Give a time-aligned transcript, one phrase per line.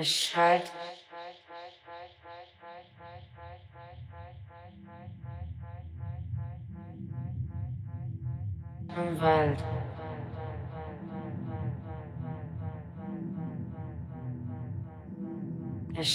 [0.00, 0.70] Es schallt.
[8.96, 9.58] Im Wald.
[15.96, 16.08] Es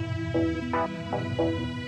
[0.00, 1.79] Música